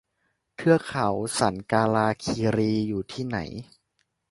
[0.55, 1.07] เทือกเขา
[1.39, 3.37] สันกาลาคีรี อยู่ที่ไหน